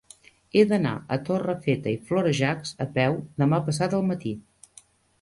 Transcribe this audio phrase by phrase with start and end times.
[0.53, 4.37] He d'anar a Torrefeta i Florejacs a peu demà passat al matí.